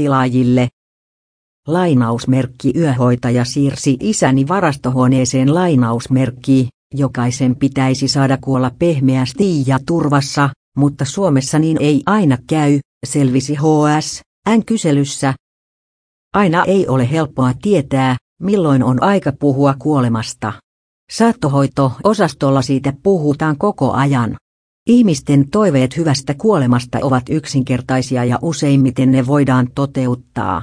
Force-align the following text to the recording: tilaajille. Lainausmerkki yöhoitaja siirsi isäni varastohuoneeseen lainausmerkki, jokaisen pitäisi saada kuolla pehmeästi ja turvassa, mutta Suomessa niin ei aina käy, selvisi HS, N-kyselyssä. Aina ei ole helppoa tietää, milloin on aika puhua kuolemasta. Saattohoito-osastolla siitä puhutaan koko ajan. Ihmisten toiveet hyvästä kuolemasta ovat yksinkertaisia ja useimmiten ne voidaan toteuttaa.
tilaajille. 0.00 0.68
Lainausmerkki 1.66 2.72
yöhoitaja 2.76 3.44
siirsi 3.44 3.96
isäni 4.00 4.48
varastohuoneeseen 4.48 5.54
lainausmerkki, 5.54 6.68
jokaisen 6.94 7.56
pitäisi 7.56 8.08
saada 8.08 8.38
kuolla 8.40 8.70
pehmeästi 8.78 9.66
ja 9.66 9.78
turvassa, 9.86 10.50
mutta 10.76 11.04
Suomessa 11.04 11.58
niin 11.58 11.76
ei 11.80 12.02
aina 12.06 12.38
käy, 12.46 12.78
selvisi 13.06 13.54
HS, 13.54 14.20
N-kyselyssä. 14.48 15.34
Aina 16.34 16.64
ei 16.64 16.88
ole 16.88 17.10
helppoa 17.10 17.52
tietää, 17.62 18.16
milloin 18.42 18.82
on 18.84 19.02
aika 19.02 19.32
puhua 19.40 19.74
kuolemasta. 19.78 20.52
Saattohoito-osastolla 21.12 22.62
siitä 22.62 22.92
puhutaan 23.02 23.58
koko 23.58 23.92
ajan. 23.92 24.36
Ihmisten 24.90 25.50
toiveet 25.50 25.96
hyvästä 25.96 26.34
kuolemasta 26.34 26.98
ovat 27.02 27.22
yksinkertaisia 27.30 28.24
ja 28.24 28.38
useimmiten 28.42 29.10
ne 29.12 29.26
voidaan 29.26 29.68
toteuttaa. 29.74 30.62